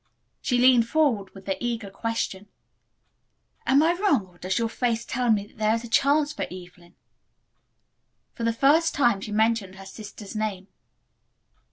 She 0.41 0.57
leaned 0.57 0.87
forward, 0.89 1.31
with 1.35 1.45
the 1.45 1.63
eager 1.63 1.91
question: 1.91 2.47
"Am 3.67 3.83
I 3.83 3.93
wrong 3.93 4.25
or 4.25 4.39
does 4.39 4.57
your 4.57 4.67
face 4.67 5.05
tell 5.05 5.31
me 5.31 5.45
that 5.45 5.59
there 5.59 5.75
is 5.75 5.83
a 5.83 5.87
chance 5.87 6.33
for 6.33 6.41
Evelyn?" 6.45 6.95
For 8.33 8.43
the 8.43 8.51
first 8.51 8.95
time 8.95 9.21
she 9.21 9.31
mentioned 9.31 9.75
her 9.75 9.85
sister's 9.85 10.35
name. 10.35 10.69